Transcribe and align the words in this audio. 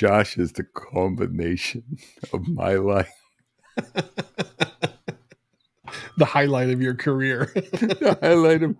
Josh 0.00 0.38
is 0.38 0.52
the 0.52 0.64
combination 0.64 1.98
of 2.32 2.48
my 2.48 2.76
life. 2.76 3.12
the 3.76 4.08
highlight 6.24 6.70
of 6.70 6.80
your 6.80 6.94
career. 6.94 7.50
the 7.54 8.18
highlight 8.22 8.62
of 8.62 8.76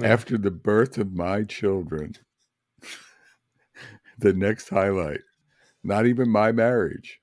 after 0.00 0.38
the 0.38 0.52
birth 0.52 0.96
of 0.96 1.12
my 1.12 1.42
children. 1.42 2.14
The 4.18 4.32
next 4.32 4.68
highlight, 4.68 5.22
not 5.82 6.06
even 6.06 6.30
my 6.30 6.52
marriage. 6.52 7.18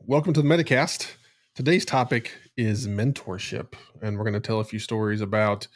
Welcome 0.00 0.32
to 0.32 0.42
the 0.42 0.48
Metacast. 0.48 1.08
Today's 1.54 1.84
topic 1.84 2.32
is 2.56 2.88
mentorship, 2.88 3.74
and 4.02 4.18
we're 4.18 4.24
going 4.24 4.34
to 4.34 4.40
tell 4.40 4.58
a 4.58 4.64
few 4.64 4.80
stories 4.80 5.20
about 5.20 5.68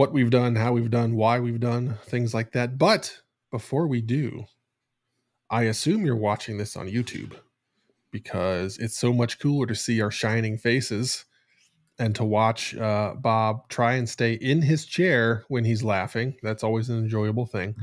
what 0.00 0.14
we've 0.14 0.30
done, 0.30 0.56
how 0.56 0.72
we've 0.72 0.90
done, 0.90 1.14
why 1.14 1.38
we've 1.38 1.60
done, 1.60 1.98
things 2.06 2.32
like 2.32 2.52
that. 2.52 2.78
But 2.78 3.20
before 3.50 3.86
we 3.86 4.00
do, 4.00 4.46
I 5.50 5.64
assume 5.64 6.06
you're 6.06 6.16
watching 6.16 6.56
this 6.56 6.74
on 6.74 6.88
YouTube 6.88 7.34
because 8.10 8.78
it's 8.78 8.96
so 8.96 9.12
much 9.12 9.38
cooler 9.38 9.66
to 9.66 9.74
see 9.74 10.00
our 10.00 10.10
shining 10.10 10.56
faces 10.56 11.26
and 11.98 12.14
to 12.14 12.24
watch 12.24 12.74
uh, 12.76 13.12
Bob 13.14 13.68
try 13.68 13.92
and 13.92 14.08
stay 14.08 14.32
in 14.32 14.62
his 14.62 14.86
chair 14.86 15.44
when 15.48 15.66
he's 15.66 15.84
laughing. 15.84 16.34
That's 16.42 16.64
always 16.64 16.88
an 16.88 16.96
enjoyable 16.96 17.44
thing. 17.44 17.76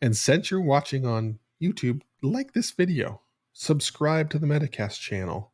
And 0.00 0.16
since 0.16 0.52
you're 0.52 0.60
watching 0.60 1.04
on 1.04 1.40
YouTube, 1.60 2.02
like 2.22 2.52
this 2.52 2.70
video, 2.70 3.22
subscribe 3.54 4.30
to 4.30 4.38
the 4.38 4.46
Metacast 4.46 5.00
channel 5.00 5.50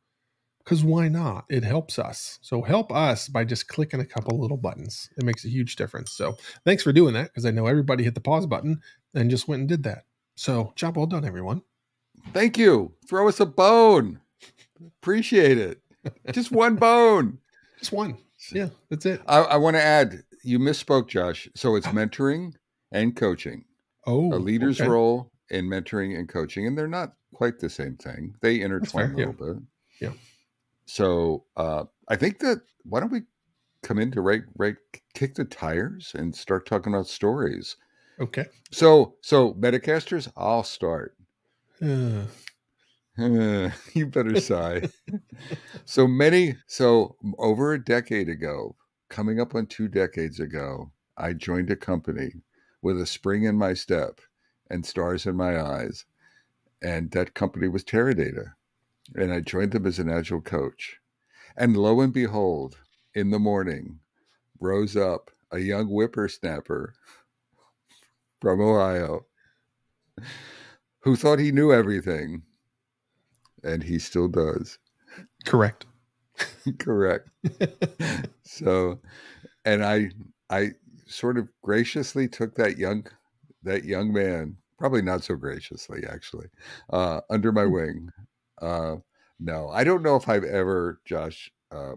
because 0.67 0.83
why 0.83 1.07
not? 1.07 1.45
It 1.49 1.63
helps 1.63 1.97
us. 1.97 2.41
So 2.43 2.61
help 2.63 2.93
us 2.93 3.29
by 3.29 3.45
just 3.45 3.69
clicking 3.69 4.01
a 4.01 4.05
couple 4.05 4.41
little 4.41 4.57
buttons. 4.57 5.09
It 5.17 5.25
makes 5.25 5.45
a 5.45 5.49
huge 5.49 5.77
difference. 5.77 6.11
So 6.11 6.37
thanks 6.65 6.83
for 6.83 6.93
doing 6.93 7.15
that 7.15 7.29
because 7.29 7.47
I 7.47 7.53
know 7.53 7.67
everybody 7.67 8.03
hit 8.03 8.17
the 8.17 8.21
pause 8.21 8.47
button 8.47 8.81
and 9.15 9.31
just 9.31 9.47
went 9.47 9.61
and 9.61 9.69
did 9.69 9.85
that. 9.85 10.07
So 10.35 10.73
job 10.75 10.97
well 10.97 11.07
done, 11.07 11.25
everyone. 11.25 11.63
Thank 12.33 12.59
you. 12.59 12.95
Throw 13.09 13.29
us 13.29 13.39
a 13.39 13.47
bone. 13.47 14.19
Appreciate 15.01 15.57
it. 15.57 15.81
Just 16.33 16.51
one 16.51 16.75
bone. 16.75 17.39
Just 17.79 17.93
one. 17.93 18.17
Yeah, 18.53 18.71
that's 18.89 19.05
it. 19.05 19.21
I, 19.27 19.39
I 19.39 19.57
want 19.57 19.77
to 19.77 19.83
add, 19.83 20.23
you 20.43 20.59
misspoke, 20.59 21.09
Josh. 21.09 21.47
So 21.55 21.77
it's 21.77 21.87
mentoring 21.89 22.55
and 22.91 23.15
coaching. 23.15 23.65
Oh, 24.07 24.33
a 24.33 24.39
leader's 24.39 24.81
okay. 24.81 24.89
role 24.89 25.31
in 25.51 25.67
mentoring 25.67 26.19
and 26.19 26.27
coaching, 26.27 26.67
and 26.67 26.77
they're 26.77 26.89
not 26.89 27.13
quite 27.35 27.59
the 27.59 27.69
same 27.69 27.97
thing. 27.97 28.35
They 28.41 28.63
intertwine 28.63 29.13
a 29.13 29.17
little 29.17 29.33
bit. 29.35 29.57
Yeah. 30.01 30.13
So 30.87 31.45
uh, 31.57 31.85
I 32.09 32.17
think 32.17 32.39
that 32.41 32.63
why 32.85 33.01
don't 33.01 33.13
we 33.13 33.23
come 33.83 33.99
in 33.99 34.11
to 34.13 34.21
right 34.21 34.43
right 34.57 34.77
kick 35.15 35.35
the 35.35 35.45
tires 35.45 36.13
and 36.15 36.35
start 36.35 36.67
talking 36.67 36.93
about 36.95 37.07
stories. 37.07 37.77
Okay. 38.21 38.47
So 38.73 39.17
so 39.21 39.55
Metacasters, 39.55 40.31
I'll 40.37 40.63
start. 40.65 41.17
Uh, 43.19 43.71
you 43.95 44.07
better 44.07 44.37
sigh. 44.41 44.83
so 45.85 46.07
many 46.07 46.57
so 46.67 47.17
over 47.39 47.73
a 47.73 47.85
decade 47.85 48.29
ago, 48.29 48.77
coming 49.09 49.41
up 49.41 49.55
on 49.55 49.67
two 49.67 49.89
decades 49.89 50.41
ago, 50.41 50.93
I 51.17 51.33
joined 51.33 51.71
a 51.71 51.77
company 51.77 52.33
with 52.83 53.01
a 53.01 53.07
spring 53.07 53.45
in 53.45 53.57
my 53.57 53.75
step 53.75 54.21
and 54.71 54.85
stars 54.85 55.27
in 55.27 55.37
my 55.37 55.61
eyes. 55.61 56.05
And 56.83 57.11
that 57.13 57.35
company 57.35 57.69
was 57.69 57.85
Teradata. 57.85 58.55
And 59.15 59.33
I 59.33 59.41
joined 59.41 59.73
them 59.73 59.87
as 59.87 59.99
an 59.99 60.11
agile 60.11 60.41
coach. 60.41 60.99
And 61.57 61.77
lo 61.77 62.01
and 62.01 62.13
behold, 62.13 62.79
in 63.15 63.31
the 63.31 63.39
morning, 63.39 64.01
rose 64.61 64.97
up 64.97 65.31
a 65.51 65.59
young 65.59 65.87
whippersnapper 65.87 66.95
from 68.41 68.61
Ohio 68.61 69.27
who 71.01 71.17
thought 71.17 71.39
he 71.39 71.53
knew 71.53 71.73
everything. 71.73 72.43
And 73.63 73.83
he 73.83 73.99
still 73.99 74.29
does. 74.29 74.79
correct. 75.45 75.87
Correct. 76.79 77.31
so 78.43 79.01
and 79.65 79.85
I 79.85 80.11
I 80.51 80.73
sort 81.07 81.39
of 81.39 81.49
graciously 81.63 82.29
took 82.29 82.55
that 82.57 82.77
young 82.79 83.07
that 83.63 83.85
young 83.85 84.13
man, 84.13 84.57
probably 84.79 85.03
not 85.03 85.25
so 85.25 85.35
graciously 85.37 86.05
actually, 86.09 86.49
uh, 86.91 87.21
under 87.31 87.53
my 87.53 87.65
wing. 87.67 88.11
Uh, 88.61 88.97
no, 89.39 89.69
I 89.69 89.85
don't 89.85 90.03
know 90.03 90.17
if 90.17 90.29
I've 90.29 90.45
ever, 90.45 91.01
Josh. 91.05 91.51
Uh, 91.71 91.95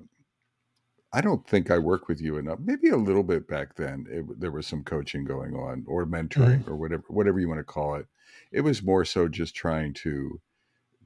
I 1.11 1.22
don't 1.22 1.47
think 1.47 1.72
I 1.72 1.79
worked 1.79 2.07
with 2.07 2.22
you 2.22 2.38
enough. 2.38 2.59
Maybe 2.59 2.89
a 2.89 2.97
little 2.97 3.23
bit 3.23 3.47
back 3.47 3.75
then. 3.75 4.05
It, 4.09 4.39
there 4.39 4.51
was 4.51 4.67
some 4.67 4.83
coaching 4.83 5.23
going 5.25 5.55
on, 5.55 5.83
or 5.88 6.05
mentoring, 6.05 6.67
or 6.67 6.75
whatever, 6.75 7.03
whatever 7.07 7.39
you 7.39 7.47
want 7.47 7.59
to 7.59 7.63
call 7.63 7.95
it. 7.95 8.05
It 8.51 8.61
was 8.61 8.83
more 8.83 9.05
so 9.05 9.27
just 9.27 9.55
trying 9.55 9.94
to 9.95 10.39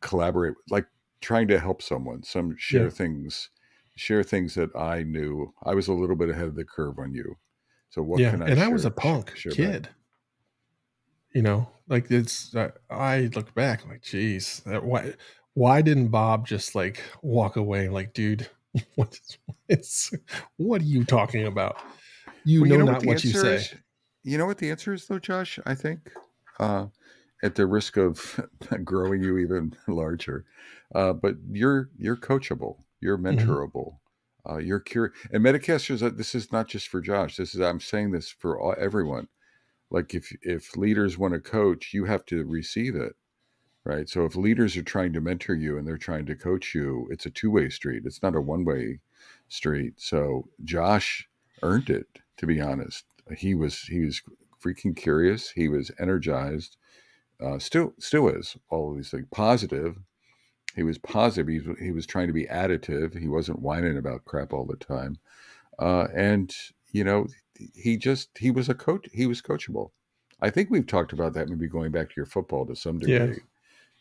collaborate, 0.01 0.55
like 0.69 0.88
trying 1.21 1.47
to 1.49 1.59
help 1.59 1.81
someone, 1.81 2.23
some 2.23 2.57
share 2.57 2.85
Yeah. 2.85 2.89
things, 2.89 3.50
share 3.95 4.23
things 4.23 4.55
that 4.55 4.75
I 4.75 5.03
knew. 5.03 5.53
I 5.63 5.73
was 5.73 5.88
a 5.88 5.94
little 5.94 6.15
bit 6.17 6.29
ahead 6.29 6.47
of 6.47 6.55
the 6.55 6.65
curve 6.65 7.00
on 7.00 7.13
you. 7.13 7.38
So 7.89 8.01
what 8.01 8.19
yeah, 8.19 8.31
can 8.31 8.41
I? 8.41 8.50
and 8.50 8.59
I 8.59 8.67
was 8.67 8.83
a 8.85 8.91
punk 8.91 9.35
share 9.38 9.55
back? 9.55 9.57
kid. 9.57 9.89
You 11.33 11.41
know, 11.41 11.69
like 11.88 12.11
it's. 12.11 12.55
I, 12.55 12.71
I 12.89 13.29
look 13.35 13.53
back 13.55 13.88
like, 13.88 14.01
geez, 14.03 14.61
that, 14.65 14.83
why? 14.83 15.13
Why 15.55 15.81
didn't 15.81 16.09
Bob 16.09 16.47
just 16.47 16.75
like 16.75 17.03
walk 17.21 17.55
away? 17.55 17.89
Like, 17.89 18.13
dude, 18.13 18.49
what 18.95 19.19
is, 19.69 20.13
what 20.57 20.81
are 20.81 20.85
you 20.85 21.05
talking 21.05 21.45
about? 21.45 21.77
You 22.43 22.65
Well, 22.65 22.69
know, 22.69 22.77
what 22.77 23.01
not 23.01 23.03
what, 23.03 23.23
you 23.23 23.33
say. 23.33 23.55
is? 23.55 23.75
You 24.23 24.37
know 24.37 24.45
what 24.45 24.57
the 24.57 24.71
answer 24.71 24.93
is, 24.93 25.07
though, 25.07 25.19
Josh. 25.19 25.59
I 25.65 25.75
think, 25.75 26.11
uh, 26.59 26.87
at 27.43 27.55
the 27.55 27.67
risk 27.67 27.97
of 27.97 28.39
growing 28.83 29.23
you 29.23 29.37
even 29.37 29.73
larger, 29.87 30.45
uh, 30.95 31.13
but 31.13 31.35
you're 31.51 31.89
you're 31.97 32.17
coachable, 32.17 32.83
you're 33.01 33.17
Mm-hmm. 33.29 33.55
mentorable, 33.57 33.99
uh, 34.49 34.57
you're 34.57 34.79
curious. 34.79 35.15
And 35.31 35.43
Metacasters, 35.43 36.17
this 36.17 36.35
is 36.35 36.51
not 36.51 36.67
just 36.67 36.87
for 36.87 37.01
Josh. 37.01 37.37
This 37.37 37.55
is 37.55 37.61
I'm 37.61 37.79
saying 37.81 38.11
this 38.11 38.29
for 38.29 38.59
all, 38.59 38.75
everyone. 38.79 39.27
Like 39.91 40.13
if 40.15 40.31
if 40.41 40.75
leaders 40.77 41.17
want 41.17 41.33
to 41.35 41.39
coach, 41.39 41.93
you 41.93 42.05
have 42.05 42.25
to 42.27 42.45
receive 42.45 42.95
it, 42.95 43.15
right? 43.85 44.07
So 44.09 44.25
if 44.25 44.35
leaders 44.35 44.75
are 44.77 44.83
trying 44.83 45.13
to 45.13 45.21
mentor 45.21 45.55
you 45.55 45.77
and 45.77 45.88
they're 45.88 45.97
trying 45.97 46.25
to 46.27 46.35
coach 46.35 46.73
you, 46.73 47.07
it's 47.11 47.25
a 47.25 47.29
two 47.29 47.51
way 47.51 47.69
street. 47.69 48.03
It's 48.05 48.21
not 48.23 48.35
a 48.35 48.41
one 48.41 48.63
way 48.66 48.99
street. 49.49 49.94
So 49.97 50.47
Josh 50.63 51.27
earned 51.61 51.89
it, 51.89 52.07
to 52.38 52.45
be 52.47 52.59
honest. 52.61 53.05
He 53.38 53.55
was 53.55 53.81
he 53.83 54.01
was 54.05 54.21
freaking 54.63 54.95
curious. 54.95 55.51
He 55.51 55.67
was 55.69 55.91
energized. 55.99 56.77
Uh, 57.44 57.59
still 57.59 57.94
still 57.99 58.27
is 58.29 58.55
all 58.69 58.91
of 58.91 58.97
these 58.97 59.11
things. 59.11 59.27
Positive. 59.31 59.97
He 60.75 60.83
was 60.83 60.97
positive. 60.97 61.47
He, 61.47 61.59
was- 61.59 61.79
he 61.79 61.91
was 61.91 62.05
trying 62.05 62.27
to 62.27 62.33
be 62.33 62.45
additive. 62.45 63.17
He 63.17 63.27
wasn't 63.27 63.59
whining 63.61 63.97
about 63.97 64.25
crap 64.25 64.53
all 64.53 64.65
the 64.65 64.75
time. 64.77 65.17
Uh, 65.79 66.07
and 66.15 66.53
you 66.91 67.03
know, 67.03 67.27
he 67.75 67.97
just 67.97 68.29
he 68.38 68.51
was 68.51 68.69
a 68.69 68.73
coach. 68.75 69.07
He 69.13 69.25
was 69.25 69.41
coachable. 69.41 69.91
I 70.41 70.50
think 70.50 70.69
we've 70.69 70.85
talked 70.88 71.13
about 71.13 71.33
that. 71.33 71.47
Maybe 71.47 71.67
going 71.67 71.91
back 71.91 72.09
to 72.09 72.13
your 72.17 72.25
football 72.25 72.65
to 72.65 72.75
some 72.75 73.00
degree, 73.00 73.13
Yeah. 73.38 73.44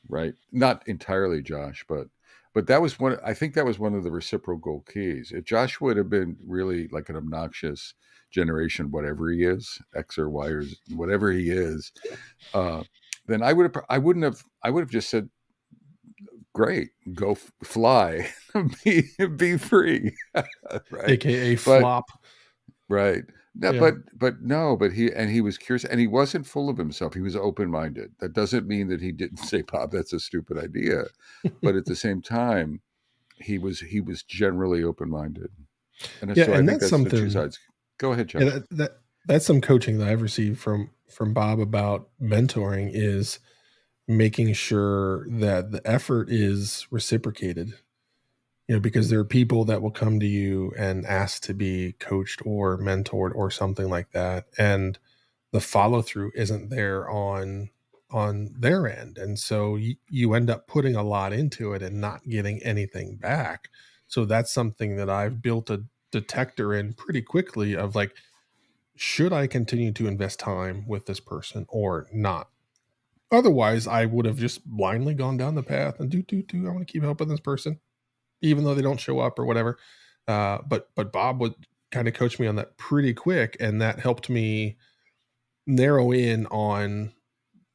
Right? 0.09 0.35
Not 0.51 0.87
entirely, 0.89 1.43
Josh, 1.43 1.85
but 1.89 2.09
but 2.55 2.67
that 2.67 2.83
was 2.83 3.01
one. 3.01 3.19
I 3.25 3.33
think 3.35 3.55
that 3.55 3.65
was 3.67 3.79
one 3.79 3.95
of 3.95 4.05
the 4.05 4.11
reciprocal 4.11 4.85
keys. 4.93 5.33
If 5.35 5.45
Josh 5.45 5.81
would 5.81 5.97
have 5.97 6.11
been 6.11 6.37
really 6.47 6.89
like 6.89 7.09
an 7.09 7.17
obnoxious 7.17 7.95
generation, 8.31 8.91
whatever 8.91 9.31
he 9.31 9.43
is, 9.45 9.79
X 9.95 10.19
or 10.19 10.29
Y 10.29 10.49
or 10.49 10.65
whatever 10.95 11.33
he 11.33 11.51
is, 11.51 11.93
uh, 12.55 12.83
then 13.27 13.43
I 13.43 13.53
would 13.53 13.75
have. 13.75 13.85
I 13.89 13.99
wouldn't 13.99 14.25
have. 14.25 14.43
I 14.63 14.71
would 14.71 14.81
have 14.83 14.91
just 14.91 15.09
said, 15.09 15.31
"Great, 16.55 16.91
go 17.15 17.33
f- 17.33 17.51
fly, 17.65 18.29
be 18.85 19.05
be 19.37 19.57
free." 19.57 20.15
right, 20.91 21.11
AKA 21.11 21.55
But- 21.55 21.81
flop. 21.81 22.05
Right. 22.93 23.25
No, 23.55 23.71
Yeah. 23.73 23.81
but 23.81 23.95
but 24.19 24.41
no, 24.43 24.77
but 24.77 24.93
he 24.93 25.13
and 25.13 25.31
he 25.31 25.41
was 25.41 25.59
curious, 25.59 25.85
and 25.85 26.01
he 26.01 26.07
wasn't 26.07 26.47
full 26.47 26.69
of 26.71 26.79
himself. 26.79 27.13
He 27.15 27.21
was 27.21 27.37
open 27.37 27.71
minded. 27.71 28.13
That 28.21 28.33
doesn't 28.33 28.67
mean 28.67 28.89
that 28.89 29.01
he 29.03 29.13
didn't 29.13 29.37
say, 29.51 29.63
"Bob, 29.63 29.93
that's 29.93 30.13
a 30.13 30.21
stupid 30.21 30.57
idea," 30.59 31.05
but 31.63 31.77
at 31.77 31.85
the 31.85 31.97
same 31.97 32.23
time, 32.23 32.81
he 33.37 33.59
was 33.59 33.81
he 33.81 34.01
was 34.01 34.23
generally 34.23 34.83
open 34.83 35.11
minded. 35.11 35.51
And 36.23 36.35
Yeah, 36.37 36.47
so 36.47 36.53
I 36.53 36.57
and 36.59 36.69
think 36.69 36.81
that's 36.81 36.91
that's, 36.91 37.05
the 37.05 37.11
two 37.11 37.17
something- 37.17 37.31
sides. 37.31 37.59
Go 37.99 38.13
ahead, 38.13 38.29
John. 38.29 38.43
Yeah, 38.43 38.49
that, 38.51 38.71
that 38.71 38.91
that's 39.27 39.47
some 39.47 39.61
coaching 39.61 39.99
that 39.99 40.09
I've 40.09 40.23
received 40.23 40.59
from 40.59 40.91
from 41.11 41.35
Bob 41.35 41.61
about 41.61 42.09
mentoring 42.21 42.91
is 42.95 43.39
making 44.09 44.55
sure 44.55 45.29
that 45.29 45.71
the 45.73 45.87
effort 45.87 46.31
is 46.31 46.87
reciprocated. 46.91 47.75
You 48.73 48.79
know, 48.79 48.81
because 48.81 49.11
there 49.11 49.19
are 49.19 49.25
people 49.25 49.67
that 49.67 49.83
will 49.83 49.91
come 49.91 50.19
to 50.19 50.27
you 50.27 50.73
and 50.79 51.05
ask 51.05 51.43
to 51.43 51.53
be 51.53 51.93
coached 51.99 52.41
or 52.47 52.79
mentored 52.79 53.35
or 53.35 53.51
something 53.51 53.91
like 53.91 54.13
that, 54.13 54.47
and 54.57 54.99
the 55.51 55.61
follow 55.61 56.01
through 56.01 56.33
isn't 56.35 56.71
there 56.71 57.07
on 57.11 57.69
on 58.11 58.55
their 58.59 58.89
end, 58.89 59.19
and 59.19 59.39
so 59.39 59.77
you, 59.77 59.97
you 60.09 60.33
end 60.33 60.49
up 60.49 60.69
putting 60.69 60.97
a 60.97 61.03
lot 61.03 61.35
into 61.35 61.75
it 61.75 61.83
and 61.83 62.01
not 62.01 62.27
getting 62.27 62.63
anything 62.63 63.17
back. 63.17 63.69
So 64.09 64.25
that's 64.25 64.51
something 64.51 64.97
that 64.97 65.11
I've 65.11 65.43
built 65.43 65.69
a 65.69 65.85
detector 66.11 66.73
in 66.73 66.95
pretty 66.95 67.21
quickly 67.21 67.77
of 67.77 67.95
like 67.95 68.15
should 68.97 69.35
I 69.35 69.49
continue 69.49 69.93
to 69.93 70.07
invest 70.07 70.41
time 70.41 70.87
with 70.89 71.05
this 71.05 71.21
person 71.21 71.67
or 71.69 72.07
not? 72.11 72.49
Otherwise, 73.31 73.87
I 73.87 74.07
would 74.07 74.25
have 74.25 74.39
just 74.39 74.65
blindly 74.65 75.13
gone 75.13 75.37
down 75.37 75.57
the 75.57 75.63
path 75.63 76.01
and 76.01 76.09
do 76.09 76.23
do 76.23 76.43
do. 76.43 76.67
I 76.67 76.71
want 76.71 76.87
to 76.87 76.91
keep 76.91 77.03
helping 77.03 77.29
this 77.29 77.41
person, 77.41 77.79
even 78.43 78.65
though 78.65 78.75
they 78.75 78.83
don't 78.83 79.01
show 79.01 79.21
up 79.21 79.39
or 79.39 79.47
whatever. 79.47 79.79
Uh, 80.29 80.59
but 80.67 80.89
but 80.95 81.13
Bob 81.13 81.41
would 81.41 81.55
kind 81.91 82.09
of 82.09 82.15
coach 82.15 82.39
me 82.39 82.47
on 82.47 82.57
that 82.57 82.77
pretty 82.77 83.15
quick, 83.15 83.57
and 83.61 83.81
that 83.81 84.01
helped 84.01 84.29
me 84.29 84.77
narrow 85.67 86.13
in 86.13 86.47
on 86.47 87.13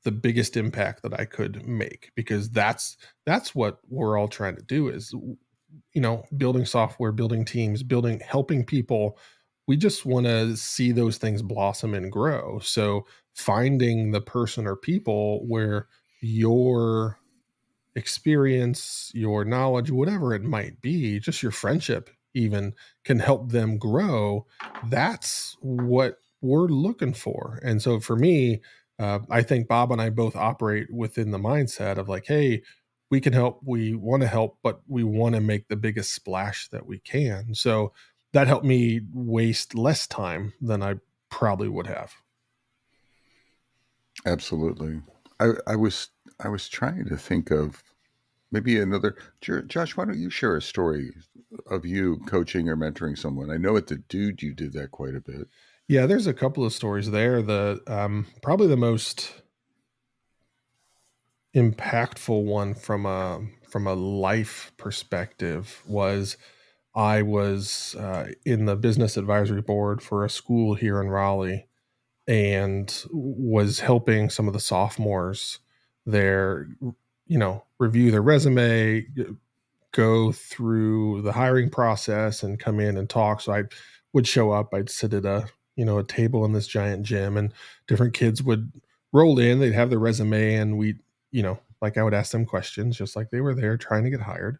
the 0.04 0.12
biggest 0.12 0.56
impact 0.56 1.04
that 1.04 1.20
I 1.20 1.26
could 1.26 1.68
make 1.68 2.12
because 2.16 2.50
that's 2.50 2.98
that's 3.26 3.54
what 3.54 3.80
we're 3.90 4.18
all 4.18 4.28
trying 4.28 4.56
to 4.56 4.62
do 4.62 4.88
is 4.88 5.14
you 5.94 6.02
know 6.02 6.24
building 6.38 6.66
software 6.66 7.12
building 7.12 7.44
teams 7.44 7.84
building 7.84 8.22
helping 8.26 8.64
people 8.64 9.18
we 9.68 9.76
just 9.76 10.06
want 10.06 10.26
to 10.26 10.56
see 10.56 10.94
those 10.94 11.18
things 11.18 11.42
blossom 11.42 11.94
and 11.94 12.10
grow 12.10 12.60
so 12.60 13.06
finding 13.34 14.12
the 14.12 14.22
person 14.22 14.66
or 14.66 14.78
people 14.78 15.46
where 15.46 15.88
your 16.22 17.20
experience 17.98 19.12
your 19.14 19.44
knowledge 19.44 19.92
whatever 19.92 20.34
it 20.34 20.44
might 20.44 20.80
be 20.82 21.20
just 21.20 21.42
your 21.44 21.52
friendship 21.52 22.10
even 22.34 22.74
can 23.04 23.20
help 23.20 23.52
them 23.52 23.78
grow 23.78 24.46
that's 24.90 25.58
what 25.62 26.18
we're 26.42 26.68
looking 26.68 27.14
for 27.14 27.60
and 27.64 27.82
so 27.82 28.00
for 28.00 28.16
me 28.16 28.62
uh, 29.00 29.20
I 29.30 29.44
think 29.44 29.68
Bob 29.68 29.92
and 29.92 30.02
I 30.02 30.10
both 30.10 30.36
operate 30.36 30.92
within 30.92 31.32
the 31.32 31.38
mindset 31.38 31.98
of 31.98 32.10
like, 32.10 32.26
hey, 32.26 32.64
we 33.10 33.22
can 33.22 33.34
help, 33.34 33.62
we 33.64 33.94
want 33.94 34.22
to 34.22 34.28
help, 34.28 34.58
but 34.64 34.82
we 34.88 35.04
want 35.04 35.36
to 35.36 35.42
make 35.42 35.68
the 35.68 35.76
biggest 35.76 36.14
splash 36.14 36.68
that 36.70 36.86
we 36.86 37.00
can. 37.00 37.54
So 37.54 37.94
that 38.34 38.48
helped 38.48 38.66
me 38.66 39.02
waste 39.14 39.76
less 39.76 40.08
time 40.08 40.54
than 40.60 40.84
I 40.84 40.96
probably 41.30 41.70
would 41.70 41.88
have. 41.88 42.14
Absolutely. 44.26 45.02
I, 45.40 45.52
I 45.68 45.76
was 45.76 46.10
I 46.40 46.50
was 46.50 46.68
trying 46.70 47.06
to 47.06 47.18
think 47.18 47.52
of 47.52 47.84
maybe 48.52 48.80
another 48.80 49.16
Josh. 49.42 49.98
Why 49.98 50.06
don't 50.06 50.20
you 50.20 50.30
share 50.30 50.56
a 50.56 50.62
story 50.62 51.12
of 51.70 51.86
you 51.86 52.20
coaching 52.28 52.70
or 52.70 52.78
mentoring 52.78 53.18
someone? 53.18 53.52
I 53.52 53.58
know 53.58 53.78
at 53.78 53.88
the 53.88 53.98
Dude 53.98 54.42
you 54.42 54.54
did 54.54 54.74
that 54.74 54.92
quite 54.92 55.16
a 55.16 55.22
bit. 55.22 55.48
Yeah, 55.88 56.06
there's 56.06 56.28
a 56.28 56.34
couple 56.34 56.66
of 56.66 56.74
stories 56.74 57.12
there. 57.12 57.42
The 57.42 57.82
um, 57.88 58.28
probably 58.42 58.68
the 58.68 58.78
most 58.78 59.42
impactful 61.56 62.44
one 62.44 62.74
from 62.74 63.06
a 63.06 63.42
from 63.68 63.88
a 63.88 63.94
life 63.94 64.72
perspective 64.78 65.82
was 65.88 66.38
I 66.96 67.22
was 67.22 67.96
uh, 67.96 68.30
in 68.46 68.66
the 68.66 68.76
business 68.76 69.18
advisory 69.18 69.62
board 69.62 70.02
for 70.02 70.26
a 70.26 70.30
school 70.30 70.74
here 70.74 71.02
in 71.02 71.10
Raleigh 71.10 71.67
and 72.28 73.04
was 73.12 73.80
helping 73.80 74.30
some 74.30 74.48
of 74.48 74.54
the 74.54 74.60
sophomores 74.60 75.60
there, 76.06 76.68
you 77.28 77.38
know, 77.38 77.64
review 77.80 78.12
their 78.12 78.22
resume, 78.22 79.06
go 79.94 80.32
through 80.32 81.22
the 81.22 81.32
hiring 81.32 81.70
process, 81.70 82.44
and 82.44 82.60
come 82.60 82.80
in 82.80 82.98
and 82.98 83.10
talk. 83.10 83.42
So 83.42 83.54
I 83.54 83.64
would 84.14 84.28
show 84.28 84.52
up. 84.52 84.74
I'd 84.74 84.90
sit 84.90 85.14
at 85.14 85.26
a 85.26 85.48
you 85.76 85.86
know 85.86 86.00
a 86.00 86.04
table 86.04 86.44
in 86.44 86.52
this 86.54 86.68
giant 86.68 87.04
gym 87.04 87.38
and 87.38 87.54
different 87.88 88.14
kids 88.14 88.44
would 88.44 88.72
roll 89.14 89.40
in 89.40 89.60
they'd 89.60 89.74
have 89.74 89.90
their 89.90 90.00
resume 90.00 90.56
and 90.56 90.78
we 90.78 90.96
you 91.32 91.44
know 91.44 91.58
like 91.82 91.98
i 91.98 92.04
would 92.04 92.16
ask 92.16 92.32
them 92.32 92.46
questions 92.46 92.98
just 92.98 93.16
like 93.16 93.30
they 93.30 93.42
were 93.42 93.54
there 93.54 93.78
trying 93.78 94.04
to 94.04 94.10
get 94.10 94.20
hired 94.20 94.58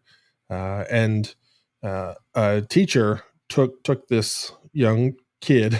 uh, 0.48 0.84
and 0.90 1.34
uh, 1.82 2.14
a 2.34 2.62
teacher 2.62 3.22
took 3.48 3.82
took 3.82 4.08
this 4.08 4.52
young 4.72 5.12
kid 5.40 5.78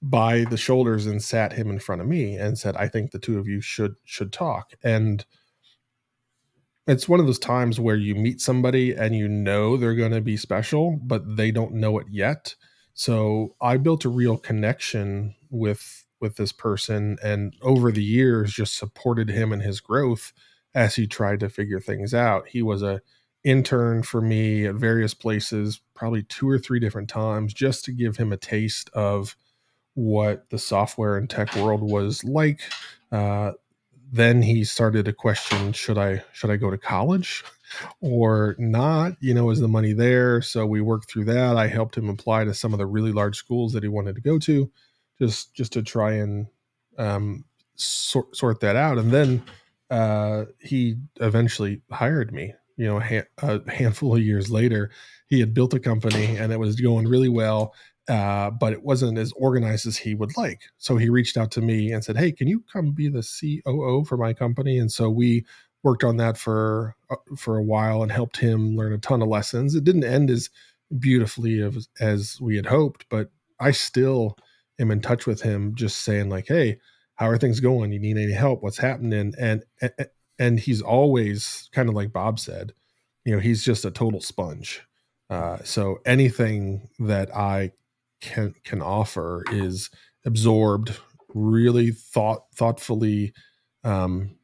by 0.00 0.44
the 0.44 0.56
shoulders 0.56 1.06
and 1.06 1.22
sat 1.22 1.52
him 1.52 1.70
in 1.70 1.78
front 1.78 2.00
of 2.00 2.06
me 2.06 2.36
and 2.36 2.58
said 2.58 2.76
i 2.76 2.86
think 2.86 3.10
the 3.10 3.18
two 3.18 3.38
of 3.38 3.48
you 3.48 3.60
should 3.60 3.96
should 4.04 4.32
talk 4.32 4.72
and 4.82 5.24
it's 6.86 7.08
one 7.08 7.20
of 7.20 7.26
those 7.26 7.38
times 7.38 7.78
where 7.78 7.96
you 7.96 8.14
meet 8.14 8.40
somebody 8.40 8.94
and 8.94 9.14
you 9.14 9.28
know 9.28 9.76
they're 9.76 9.94
going 9.94 10.12
to 10.12 10.20
be 10.20 10.36
special 10.36 10.98
but 11.02 11.36
they 11.36 11.50
don't 11.50 11.74
know 11.74 11.98
it 11.98 12.06
yet 12.10 12.54
so 12.98 13.54
I 13.60 13.76
built 13.76 14.04
a 14.04 14.08
real 14.08 14.36
connection 14.36 15.36
with 15.50 16.04
with 16.20 16.34
this 16.34 16.50
person 16.50 17.16
and 17.22 17.54
over 17.62 17.92
the 17.92 18.02
years 18.02 18.52
just 18.52 18.76
supported 18.76 19.28
him 19.28 19.52
in 19.52 19.60
his 19.60 19.78
growth 19.78 20.32
as 20.74 20.96
he 20.96 21.06
tried 21.06 21.38
to 21.40 21.48
figure 21.48 21.78
things 21.78 22.12
out. 22.12 22.48
He 22.48 22.60
was 22.60 22.82
a 22.82 23.00
intern 23.44 24.02
for 24.02 24.20
me 24.20 24.66
at 24.66 24.74
various 24.74 25.14
places, 25.14 25.80
probably 25.94 26.24
two 26.24 26.48
or 26.50 26.58
three 26.58 26.80
different 26.80 27.08
times, 27.08 27.54
just 27.54 27.84
to 27.84 27.92
give 27.92 28.16
him 28.16 28.32
a 28.32 28.36
taste 28.36 28.90
of 28.94 29.36
what 29.98 30.48
the 30.50 30.58
software 30.58 31.16
and 31.16 31.28
tech 31.28 31.54
world 31.56 31.82
was 31.82 32.22
like. 32.22 32.60
Uh, 33.10 33.52
then 34.12 34.40
he 34.42 34.62
started 34.64 35.04
to 35.06 35.12
question: 35.12 35.72
Should 35.72 35.98
I 35.98 36.22
should 36.32 36.50
I 36.50 36.56
go 36.56 36.70
to 36.70 36.78
college? 36.78 37.44
or 38.00 38.56
not 38.58 39.12
you 39.20 39.34
know 39.34 39.50
is 39.50 39.60
the 39.60 39.68
money 39.68 39.92
there 39.92 40.40
so 40.40 40.64
we 40.64 40.80
worked 40.80 41.10
through 41.10 41.24
that 41.24 41.56
i 41.56 41.66
helped 41.66 41.96
him 41.96 42.08
apply 42.08 42.42
to 42.42 42.54
some 42.54 42.72
of 42.72 42.78
the 42.78 42.86
really 42.86 43.12
large 43.12 43.36
schools 43.36 43.74
that 43.74 43.82
he 43.82 43.88
wanted 43.88 44.14
to 44.14 44.22
go 44.22 44.38
to 44.38 44.70
just 45.20 45.52
just 45.54 45.72
to 45.72 45.82
try 45.82 46.12
and 46.12 46.46
um, 46.96 47.44
sort, 47.76 48.34
sort 48.34 48.60
that 48.60 48.74
out 48.74 48.96
and 48.98 49.10
then 49.10 49.42
uh, 49.90 50.44
he 50.60 50.96
eventually 51.20 51.82
hired 51.90 52.32
me 52.32 52.54
you 52.76 52.86
know 52.86 52.98
ha- 53.00 53.28
a, 53.38 53.70
handful 53.70 54.14
of 54.14 54.22
years 54.22 54.50
later 54.50 54.90
he 55.28 55.38
had 55.38 55.54
built 55.54 55.74
a 55.74 55.80
company 55.80 56.36
and 56.36 56.52
it 56.52 56.58
was 56.58 56.80
going 56.80 57.06
really 57.06 57.28
well 57.28 57.74
uh, 58.08 58.50
but 58.50 58.72
it 58.72 58.82
wasn't 58.82 59.18
as 59.18 59.32
organized 59.36 59.86
as 59.86 59.98
he 59.98 60.14
would 60.14 60.36
like 60.36 60.62
so 60.78 60.96
he 60.96 61.08
reached 61.08 61.36
out 61.36 61.50
to 61.50 61.60
me 61.60 61.92
and 61.92 62.02
said 62.04 62.16
hey 62.16 62.32
can 62.32 62.48
you 62.48 62.62
come 62.72 62.92
be 62.92 63.08
the 63.08 63.22
coo 63.64 64.04
for 64.04 64.16
my 64.16 64.32
company 64.32 64.78
and 64.78 64.90
so 64.90 65.10
we 65.10 65.44
worked 65.82 66.04
on 66.04 66.16
that 66.16 66.36
for 66.36 66.96
uh, 67.10 67.16
for 67.36 67.56
a 67.56 67.62
while 67.62 68.02
and 68.02 68.12
helped 68.12 68.36
him 68.38 68.76
learn 68.76 68.92
a 68.92 68.98
ton 68.98 69.22
of 69.22 69.28
lessons. 69.28 69.74
It 69.74 69.84
didn't 69.84 70.04
end 70.04 70.30
as 70.30 70.50
beautifully 70.98 71.60
as, 71.60 71.88
as 72.00 72.40
we 72.40 72.56
had 72.56 72.66
hoped, 72.66 73.06
but 73.08 73.30
I 73.60 73.70
still 73.72 74.36
am 74.78 74.90
in 74.90 75.00
touch 75.00 75.26
with 75.26 75.42
him, 75.42 75.74
just 75.74 76.02
saying 76.02 76.28
like, 76.28 76.48
"Hey, 76.48 76.78
how 77.14 77.28
are 77.28 77.38
things 77.38 77.60
going? 77.60 77.92
You 77.92 78.00
need 78.00 78.16
any 78.16 78.32
help? 78.32 78.62
What's 78.62 78.78
happening?" 78.78 79.34
And 79.38 79.64
and, 79.80 79.92
and 80.38 80.60
he's 80.60 80.82
always 80.82 81.68
kind 81.72 81.88
of 81.88 81.94
like 81.94 82.12
Bob 82.12 82.38
said, 82.38 82.72
you 83.24 83.32
know, 83.34 83.40
he's 83.40 83.64
just 83.64 83.84
a 83.84 83.90
total 83.90 84.20
sponge. 84.20 84.82
Uh, 85.30 85.58
so 85.64 85.98
anything 86.06 86.88
that 86.98 87.34
I 87.34 87.72
can 88.20 88.54
can 88.64 88.82
offer 88.82 89.44
is 89.50 89.90
absorbed 90.24 90.98
really 91.34 91.90
thought 91.90 92.44
thoughtfully 92.54 93.32
um, 93.84 94.36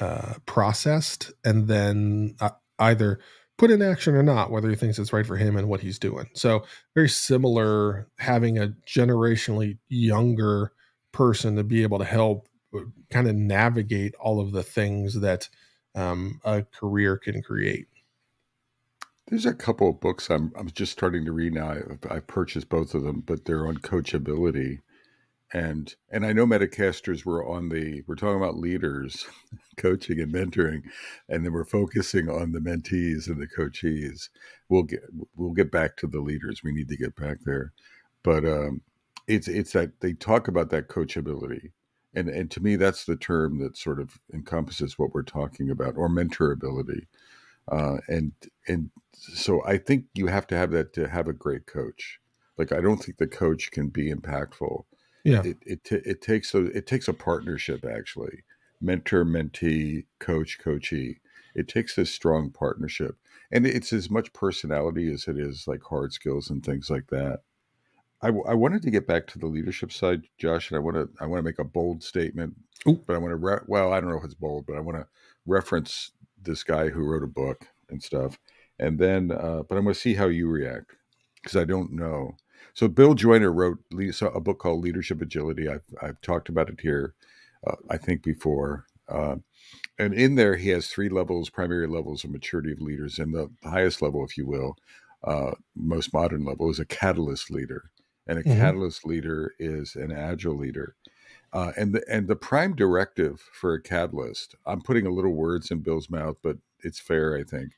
uh, 0.00 0.34
processed 0.46 1.32
and 1.44 1.68
then 1.68 2.34
uh, 2.40 2.50
either 2.78 3.20
put 3.56 3.70
in 3.70 3.82
action 3.82 4.14
or 4.14 4.22
not, 4.22 4.50
whether 4.50 4.70
he 4.70 4.76
thinks 4.76 4.98
it's 4.98 5.12
right 5.12 5.26
for 5.26 5.36
him 5.36 5.56
and 5.56 5.68
what 5.68 5.80
he's 5.80 5.98
doing. 5.98 6.28
So, 6.32 6.64
very 6.94 7.08
similar 7.08 8.08
having 8.18 8.58
a 8.58 8.74
generationally 8.86 9.78
younger 9.88 10.72
person 11.12 11.56
to 11.56 11.64
be 11.64 11.82
able 11.82 11.98
to 11.98 12.04
help 12.04 12.48
uh, 12.74 12.80
kind 13.10 13.28
of 13.28 13.34
navigate 13.34 14.14
all 14.16 14.40
of 14.40 14.52
the 14.52 14.62
things 14.62 15.20
that 15.20 15.48
um, 15.94 16.40
a 16.44 16.62
career 16.62 17.16
can 17.16 17.42
create. 17.42 17.88
There's 19.28 19.46
a 19.46 19.54
couple 19.54 19.88
of 19.90 20.00
books 20.00 20.30
I'm 20.30 20.52
I'm 20.56 20.70
just 20.70 20.92
starting 20.92 21.24
to 21.24 21.32
read 21.32 21.54
now. 21.54 21.70
I, 22.10 22.16
I 22.16 22.20
purchased 22.20 22.68
both 22.68 22.94
of 22.94 23.02
them, 23.04 23.20
but 23.20 23.44
they're 23.44 23.66
on 23.66 23.78
coachability 23.78 24.80
and 25.52 25.94
and 26.10 26.26
I 26.26 26.32
know 26.32 26.46
Metacasters 26.46 27.24
were 27.24 27.46
on 27.46 27.68
the 27.70 28.02
we're 28.06 28.16
talking 28.16 28.36
about 28.36 28.58
leaders, 28.58 29.26
coaching 29.76 30.20
and 30.20 30.32
mentoring, 30.32 30.82
and 31.28 31.44
then 31.44 31.52
we're 31.52 31.64
focusing 31.64 32.28
on 32.28 32.52
the 32.52 32.58
mentees 32.58 33.28
and 33.28 33.40
the 33.40 33.46
coachees. 33.46 34.28
We'll 34.68 34.82
get 34.82 35.00
we'll 35.36 35.52
get 35.54 35.70
back 35.70 35.96
to 35.98 36.06
the 36.06 36.20
leaders. 36.20 36.62
We 36.62 36.72
need 36.72 36.88
to 36.88 36.96
get 36.96 37.16
back 37.16 37.38
there, 37.44 37.72
but 38.22 38.44
um, 38.44 38.82
it's 39.26 39.48
it's 39.48 39.72
that 39.72 40.00
they 40.00 40.12
talk 40.12 40.48
about 40.48 40.70
that 40.70 40.88
coachability, 40.88 41.72
and 42.14 42.28
and 42.28 42.50
to 42.50 42.60
me 42.60 42.76
that's 42.76 43.04
the 43.06 43.16
term 43.16 43.58
that 43.60 43.76
sort 43.78 44.00
of 44.00 44.18
encompasses 44.34 44.98
what 44.98 45.14
we're 45.14 45.22
talking 45.22 45.70
about, 45.70 45.96
or 45.96 46.08
mentorability, 46.10 47.06
uh, 47.70 47.98
and 48.08 48.32
and 48.66 48.90
so 49.12 49.64
I 49.64 49.78
think 49.78 50.06
you 50.14 50.26
have 50.28 50.46
to 50.48 50.56
have 50.56 50.70
that 50.72 50.92
to 50.94 51.08
have 51.08 51.28
a 51.28 51.32
great 51.32 51.66
coach. 51.66 52.20
Like 52.56 52.72
I 52.72 52.80
don't 52.80 52.98
think 52.98 53.18
the 53.18 53.26
coach 53.26 53.70
can 53.70 53.88
be 53.88 54.12
impactful. 54.12 54.84
Yeah. 55.24 55.42
It 55.44 55.58
it, 55.66 55.84
t- 55.84 56.02
it 56.04 56.22
takes 56.22 56.54
a 56.54 56.66
it 56.66 56.86
takes 56.86 57.08
a 57.08 57.14
partnership 57.14 57.84
actually. 57.84 58.44
Mentor 58.80 59.24
mentee 59.24 60.06
coach 60.18 60.58
coachee. 60.58 61.18
It 61.54 61.68
takes 61.68 61.94
this 61.96 62.10
strong 62.10 62.50
partnership. 62.50 63.16
And 63.50 63.66
it's 63.66 63.92
as 63.92 64.10
much 64.10 64.32
personality 64.32 65.10
as 65.12 65.26
it 65.26 65.38
is 65.38 65.66
like 65.66 65.82
hard 65.82 66.12
skills 66.12 66.50
and 66.50 66.64
things 66.64 66.90
like 66.90 67.08
that. 67.08 67.40
I, 68.20 68.28
I 68.28 68.54
wanted 68.54 68.82
to 68.82 68.90
get 68.90 69.06
back 69.06 69.26
to 69.28 69.38
the 69.38 69.46
leadership 69.46 69.92
side 69.92 70.22
josh 70.38 70.70
and 70.70 70.76
i 70.76 70.80
want 70.80 70.96
to 70.96 71.08
i 71.20 71.26
want 71.26 71.38
to 71.38 71.44
make 71.44 71.58
a 71.58 71.64
bold 71.64 72.02
statement 72.02 72.56
Ooh. 72.88 73.00
but 73.06 73.14
i 73.14 73.18
want 73.18 73.30
to 73.30 73.36
re- 73.36 73.60
well 73.66 73.92
i 73.92 74.00
don't 74.00 74.10
know 74.10 74.18
if 74.18 74.24
it's 74.24 74.34
bold 74.34 74.66
but 74.66 74.76
i 74.76 74.80
want 74.80 74.98
to 74.98 75.06
reference 75.46 76.10
this 76.42 76.62
guy 76.62 76.88
who 76.88 77.04
wrote 77.04 77.22
a 77.22 77.26
book 77.26 77.66
and 77.90 78.02
stuff 78.02 78.38
and 78.78 78.98
then 78.98 79.30
uh, 79.30 79.62
but 79.68 79.76
i'm 79.76 79.84
going 79.84 79.94
to 79.94 80.00
see 80.00 80.14
how 80.14 80.26
you 80.26 80.48
react 80.48 80.92
because 81.36 81.56
i 81.56 81.64
don't 81.64 81.92
know 81.92 82.36
So 82.74 82.86
Bill 82.88 83.14
Joiner 83.14 83.52
wrote 83.52 83.78
a 83.92 84.40
book 84.40 84.60
called 84.60 84.84
Leadership 84.84 85.20
Agility. 85.20 85.68
I've, 85.68 85.82
I've 86.00 86.20
talked 86.20 86.48
about 86.48 86.68
it 86.68 86.80
here, 86.80 87.14
uh, 87.66 87.74
I 87.90 87.96
think 87.96 88.22
before. 88.22 88.86
Uh, 89.08 89.36
and 89.98 90.14
in 90.14 90.36
there, 90.36 90.54
he 90.54 90.68
has 90.68 90.86
three 90.86 91.08
levels, 91.08 91.50
primary 91.50 91.88
levels 91.88 92.22
of 92.22 92.30
maturity 92.30 92.72
of 92.72 92.80
leaders. 92.80 93.18
And 93.18 93.34
the 93.34 93.50
highest 93.64 94.00
level, 94.00 94.24
if 94.24 94.36
you 94.36 94.46
will, 94.46 94.76
uh, 95.24 95.52
most 95.74 96.12
modern 96.12 96.44
level, 96.44 96.70
is 96.70 96.78
a 96.78 96.84
catalyst 96.84 97.50
leader. 97.50 97.90
And 98.28 98.38
a 98.38 98.42
mm-hmm. 98.42 98.60
catalyst 98.60 99.04
leader 99.04 99.54
is 99.58 99.96
an 99.96 100.12
agile 100.12 100.56
leader. 100.56 100.94
Uh, 101.52 101.72
and 101.76 101.94
the 101.94 102.04
and 102.10 102.28
the 102.28 102.36
prime 102.36 102.74
directive 102.74 103.48
for 103.52 103.72
a 103.72 103.82
catalyst, 103.82 104.54
I'm 104.66 104.82
putting 104.82 105.06
a 105.06 105.10
little 105.10 105.32
words 105.32 105.70
in 105.70 105.80
Bill's 105.80 106.10
mouth, 106.10 106.36
but 106.42 106.58
it's 106.80 107.00
fair, 107.00 107.36
I 107.36 107.42
think, 107.42 107.72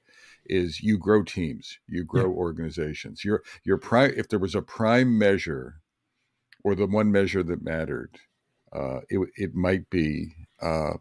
is 0.45 0.83
you 0.83 0.99
grow 0.99 1.23
teams, 1.23 1.79
you 1.87 2.05
grow 2.05 2.23
yeah. 2.23 2.37
organizations. 2.37 3.25
Your 3.25 3.43
your 3.63 3.79
prime 3.79 4.13
if 4.17 4.29
there 4.29 4.41
was 4.41 4.55
a 4.55 4.63
prime 4.63 5.17
measure, 5.17 5.81
or 6.65 6.75
the 6.75 6.87
one 6.87 7.13
measure 7.13 7.45
that 7.45 7.63
mattered, 7.63 8.19
uh, 8.73 9.01
it 9.09 9.21
it 9.37 9.55
might 9.55 9.89
be 9.89 10.35
uh, 10.61 10.95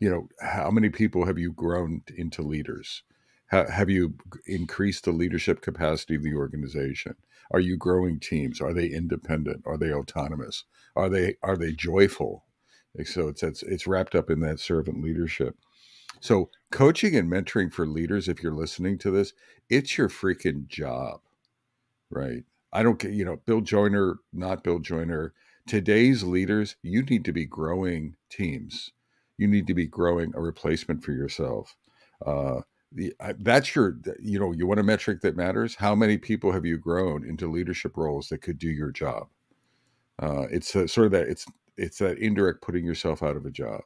you 0.00 0.10
know 0.10 0.28
how 0.40 0.70
many 0.70 0.88
people 0.88 1.26
have 1.26 1.38
you 1.38 1.52
grown 1.52 2.02
into 2.16 2.42
leaders 2.42 3.02
how, 3.46 3.66
have 3.68 3.88
you 3.88 4.14
increased 4.46 5.04
the 5.04 5.12
leadership 5.12 5.60
capacity 5.60 6.16
of 6.16 6.22
the 6.22 6.34
organization 6.34 7.14
are 7.52 7.60
you 7.60 7.76
growing 7.76 8.20
teams? 8.20 8.60
Are 8.60 8.74
they 8.74 8.86
independent? 8.88 9.62
Are 9.66 9.78
they 9.78 9.92
autonomous? 9.92 10.64
Are 10.96 11.08
they 11.08 11.36
are 11.42 11.56
they 11.56 11.72
joyful? 11.72 12.44
So 13.04 13.28
it's 13.28 13.42
it's, 13.42 13.62
it's 13.62 13.86
wrapped 13.86 14.14
up 14.14 14.30
in 14.30 14.40
that 14.40 14.60
servant 14.60 15.02
leadership. 15.02 15.56
So 16.20 16.50
coaching 16.72 17.14
and 17.16 17.30
mentoring 17.30 17.72
for 17.72 17.86
leaders 17.86 18.28
if 18.28 18.42
you're 18.42 18.54
listening 18.54 18.98
to 18.98 19.10
this 19.10 19.32
it's 19.68 19.98
your 19.98 20.08
freaking 20.08 20.66
job 20.68 21.20
right? 22.10 22.44
I 22.72 22.82
don't 22.82 23.02
you 23.04 23.24
know 23.24 23.36
bill 23.46 23.60
joiner 23.62 24.18
not 24.32 24.64
bill 24.64 24.80
joiner 24.80 25.32
today's 25.66 26.24
leaders 26.24 26.76
you 26.82 27.02
need 27.02 27.24
to 27.24 27.32
be 27.32 27.46
growing 27.46 28.16
teams. 28.30 28.92
You 29.38 29.48
need 29.48 29.66
to 29.68 29.74
be 29.74 29.86
growing 29.86 30.32
a 30.34 30.40
replacement 30.40 31.04
for 31.04 31.12
yourself. 31.12 31.76
Uh, 32.24 32.62
the, 32.92 33.14
that's 33.40 33.74
your, 33.74 33.98
you 34.20 34.38
know, 34.38 34.52
you 34.52 34.66
want 34.66 34.80
a 34.80 34.84
metric 34.84 35.20
that 35.22 35.36
matters. 35.36 35.74
How 35.74 35.94
many 35.94 36.18
people 36.18 36.52
have 36.52 36.64
you 36.64 36.78
grown 36.78 37.24
into 37.28 37.50
leadership 37.50 37.96
roles 37.96 38.28
that 38.28 38.42
could 38.42 38.58
do 38.58 38.68
your 38.68 38.90
job? 38.90 39.28
Uh, 40.18 40.46
it's 40.50 40.74
a, 40.74 40.88
sort 40.88 41.06
of 41.06 41.12
that. 41.12 41.28
It's 41.28 41.46
it's 41.76 41.98
that 41.98 42.18
indirect 42.18 42.62
putting 42.62 42.86
yourself 42.86 43.22
out 43.22 43.36
of 43.36 43.44
a 43.44 43.50
job, 43.50 43.82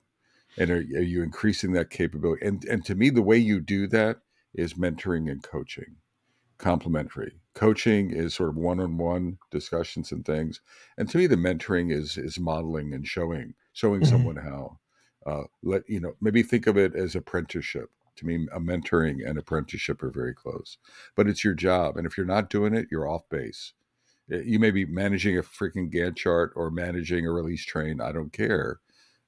and 0.57 0.71
are, 0.71 0.77
are 0.77 1.03
you 1.03 1.23
increasing 1.23 1.73
that 1.73 1.91
capability? 1.91 2.47
And 2.47 2.65
and 2.67 2.85
to 2.85 2.95
me, 2.95 3.11
the 3.11 3.23
way 3.23 3.37
you 3.37 3.59
do 3.61 3.89
that 3.89 4.19
is 4.55 4.75
mentoring 4.75 5.31
and 5.31 5.43
coaching, 5.43 5.97
complementary. 6.59 7.33
Coaching 7.55 8.13
is 8.13 8.35
sort 8.35 8.51
of 8.51 8.57
one-on-one 8.57 9.39
discussions 9.51 10.13
and 10.13 10.25
things, 10.25 10.61
and 10.97 11.09
to 11.11 11.19
me, 11.19 11.27
the 11.27 11.37
mentoring 11.37 11.93
is 11.93 12.17
is 12.17 12.39
modeling 12.39 12.95
and 12.95 13.07
showing 13.07 13.55
showing 13.73 14.03
mm-hmm. 14.03 14.11
someone 14.11 14.37
how 14.37 14.79
uh, 15.27 15.45
let 15.65 15.83
you 15.89 15.99
know 15.99 16.13
maybe 16.21 16.45
think 16.45 16.69
of 16.69 16.77
it 16.77 16.95
as 16.95 17.17
apprenticeship 17.17 17.91
to 18.21 18.27
me 18.27 18.47
a 18.53 18.61
mentoring 18.61 19.29
and 19.29 19.39
apprenticeship 19.39 20.03
are 20.03 20.11
very 20.11 20.35
close 20.35 20.79
but 21.17 21.27
it's 21.27 21.45
your 21.45 21.55
job 21.55 21.97
and 21.97 22.07
if 22.07 22.17
you're 22.17 22.27
not 22.27 22.51
doing 22.51 22.75
it 22.75 22.87
you're 22.91 23.09
off 23.09 23.29
base. 23.29 23.73
Eh, 24.31 24.43
you 24.45 24.59
may 24.59 24.71
be 24.71 24.85
managing 24.85 25.37
a 25.39 25.43
freaking 25.43 25.93
gantt 25.93 26.17
chart 26.17 26.53
or 26.55 26.71
managing 26.71 27.27
a 27.27 27.33
release 27.33 27.65
train 27.65 28.01
i 28.01 28.13
don't 28.13 28.33
care 28.33 28.81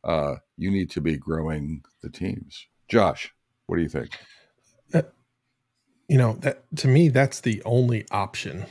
uh, 0.05 0.35
you 0.57 0.69
need 0.69 0.91
to 0.91 1.01
be 1.01 1.17
growing 1.17 1.81
the 2.03 2.11
teams. 2.11 2.67
Josh 2.89 3.33
what 3.67 3.77
do 3.77 3.83
you 3.83 3.89
think? 3.89 4.11
Uh, 4.93 5.03
you 6.09 6.19
know 6.19 6.35
that 6.41 6.65
to 6.77 6.89
me 6.89 7.09
that's 7.09 7.41
the 7.41 7.63
only 7.65 8.05
option 8.11 8.67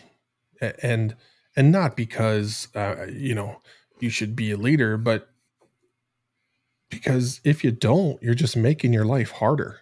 and 0.60 1.16
and 1.56 1.72
not 1.72 1.96
because 1.96 2.68
uh, 2.76 3.08
you 3.10 3.34
know 3.34 3.62
you 4.00 4.10
should 4.10 4.36
be 4.36 4.52
a 4.52 4.58
leader 4.58 4.98
but 4.98 5.32
because 6.92 7.42
if 7.44 7.64
you 7.64 7.72
don't, 7.72 8.22
you're 8.22 8.36
just 8.36 8.56
making 8.56 8.94
your 8.94 9.06
life 9.06 9.32
harder. 9.32 9.80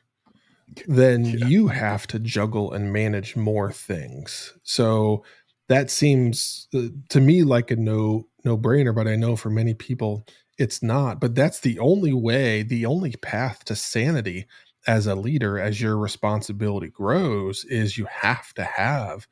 Then 0.87 1.25
yeah. 1.25 1.45
you 1.47 1.67
have 1.67 2.07
to 2.07 2.19
juggle 2.19 2.73
and 2.73 2.93
manage 2.93 3.35
more 3.35 3.71
things. 3.71 4.53
So 4.63 5.23
that 5.67 5.89
seems 5.89 6.67
uh, 6.73 6.87
to 7.09 7.21
me 7.21 7.43
like 7.43 7.71
a 7.71 7.75
no 7.75 8.27
no 8.45 8.57
brainer, 8.57 8.93
but 8.93 9.07
I 9.07 9.15
know 9.15 9.35
for 9.35 9.49
many 9.49 9.73
people 9.73 10.25
it's 10.57 10.83
not. 10.83 11.19
But 11.19 11.35
that's 11.35 11.59
the 11.61 11.79
only 11.79 12.13
way, 12.13 12.63
the 12.63 12.85
only 12.85 13.11
path 13.11 13.63
to 13.65 13.75
sanity 13.75 14.45
as 14.87 15.07
a 15.07 15.15
leader, 15.15 15.59
as 15.59 15.81
your 15.81 15.97
responsibility 15.97 16.87
grows, 16.87 17.65
is 17.65 17.97
you 17.97 18.05
have 18.05 18.53
to 18.55 18.63
have 18.63 19.27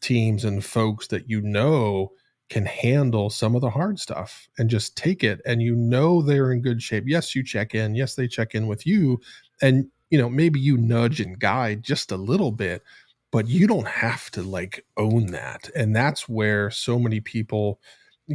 teams 0.00 0.44
and 0.44 0.64
folks 0.64 1.06
that 1.08 1.30
you 1.30 1.40
know 1.40 2.12
can 2.48 2.66
handle 2.66 3.30
some 3.30 3.54
of 3.54 3.62
the 3.62 3.70
hard 3.70 3.98
stuff 3.98 4.48
and 4.58 4.68
just 4.68 4.96
take 4.96 5.24
it 5.24 5.40
and 5.46 5.62
you 5.62 5.74
know 5.74 6.20
they're 6.20 6.52
in 6.52 6.60
good 6.60 6.82
shape 6.82 7.04
yes 7.06 7.34
you 7.34 7.42
check 7.42 7.74
in 7.74 7.94
yes 7.94 8.14
they 8.14 8.28
check 8.28 8.54
in 8.54 8.66
with 8.66 8.84
you 8.84 9.18
and 9.62 9.86
you 10.12 10.18
know 10.18 10.30
maybe 10.30 10.60
you 10.60 10.78
nudge 10.78 11.20
and 11.20 11.40
guide 11.40 11.82
just 11.82 12.12
a 12.12 12.16
little 12.18 12.52
bit 12.52 12.84
but 13.32 13.48
you 13.48 13.66
don't 13.66 13.88
have 13.88 14.30
to 14.30 14.42
like 14.42 14.86
own 14.98 15.26
that 15.28 15.70
and 15.76 15.96
that's 15.96 16.28
where 16.28 16.70
so 16.70 17.00
many 17.00 17.20
people 17.20 17.80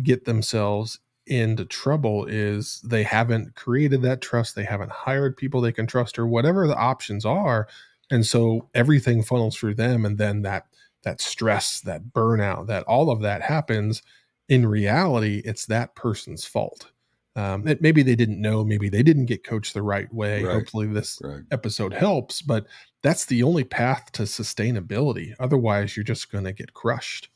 get 0.04 0.26
themselves 0.26 1.00
into 1.28 1.66
trouble 1.66 2.26
is 2.26 2.82
they 2.86 3.04
haven't 3.04 3.56
created 3.56 4.02
that 4.02 4.22
trust 4.22 4.56
they 4.56 4.66
haven't 4.66 4.92
hired 4.92 5.38
people 5.38 5.62
they 5.62 5.72
can 5.74 5.88
trust 5.88 6.20
or 6.20 6.28
whatever 6.28 6.68
the 6.68 6.78
options 6.78 7.26
are 7.26 7.68
and 8.12 8.26
so 8.26 8.70
everything 8.76 9.24
funnels 9.24 9.58
through 9.58 9.76
them 9.76 10.06
and 10.06 10.18
then 10.18 10.42
that 10.44 10.66
that 11.04 11.22
stress, 11.22 11.80
that 11.82 12.14
burnout, 12.14 12.68
that 12.68 12.84
all 12.84 13.10
of 13.10 13.22
that 13.22 13.42
happens, 13.42 14.02
in 14.50 14.66
reality, 14.66 15.42
it's 15.46 15.66
that 15.68 15.96
person's 15.96 16.46
fault. 16.46 16.92
Um, 17.38 17.68
it, 17.68 17.84
maybe 17.84 18.02
they 18.02 18.16
didn't 18.16 18.42
know, 18.42 18.64
maybe 18.64 18.90
they 18.90 19.04
didn't 19.04 19.28
get 19.28 19.44
coached 19.44 19.76
the 19.76 19.84
right 19.84 20.12
way. 20.12 20.44
Right. 20.44 20.54
Hopefully, 20.56 20.88
this 20.88 21.20
right. 21.24 21.44
episode 21.52 21.94
helps, 21.94 22.42
but 22.42 22.66
that's 23.04 23.26
the 23.26 23.44
only 23.44 23.64
path 23.64 24.12
to 24.14 24.24
sustainability. 24.24 25.34
Otherwise, 25.40 25.96
you're 25.96 26.04
just 26.04 26.32
going 26.32 26.46
to 26.46 26.52
get 26.52 26.74
crushed. 26.74 27.30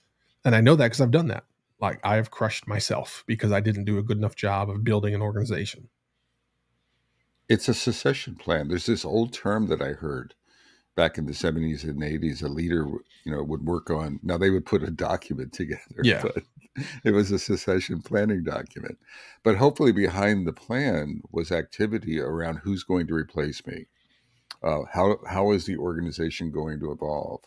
And 0.43 0.55
I 0.55 0.62
know 0.62 0.75
that 0.75 0.86
because 0.86 1.01
I've 1.01 1.12
done 1.12 1.27
that. 1.27 1.43
Like, 1.79 2.00
I've 2.03 2.31
crushed 2.31 2.67
myself 2.67 3.24
because 3.27 3.51
I 3.51 3.60
didn't 3.60 3.86
do 3.86 4.00
a 4.00 4.03
good 4.03 4.17
enough 4.17 4.36
job 4.36 4.72
of 4.72 4.84
building 4.84 5.13
an 5.13 5.22
organization. 5.22 5.88
It's 7.48 7.70
a 7.70 7.74
secession 7.75 8.36
plan. 8.36 8.70
There's 8.70 8.88
this 8.88 9.05
old 9.05 9.34
term 9.34 9.67
that 9.67 9.84
I 9.84 9.93
heard 9.93 10.34
back 10.95 11.17
in 11.17 11.25
the 11.25 11.31
70s 11.31 11.83
and 11.83 12.01
80s 12.01 12.43
a 12.43 12.48
leader 12.48 12.86
you 13.24 13.31
know 13.31 13.43
would 13.43 13.65
work 13.65 13.89
on 13.89 14.19
now 14.24 14.38
they 14.38 14.50
would 14.50 14.65
put 14.65 14.83
a 14.83 14.91
document 14.91 15.53
together 15.53 15.81
yeah. 16.03 16.21
but 16.21 16.43
it 17.03 17.12
was 17.12 17.31
a 17.31 17.39
secession 17.39 18.01
planning 18.01 18.43
document. 18.43 18.98
But 19.43 19.57
hopefully 19.57 19.91
behind 19.91 20.48
the 20.48 20.53
plan 20.53 21.21
was 21.31 21.51
activity 21.51 22.19
around 22.19 22.57
who's 22.57 22.83
going 22.83 23.07
to 23.07 23.13
replace 23.13 23.65
me 23.65 23.88
uh, 24.63 24.81
how 24.91 25.17
how 25.27 25.51
is 25.51 25.65
the 25.65 25.77
organization 25.77 26.51
going 26.51 26.79
to 26.79 26.91
evolve? 26.91 27.41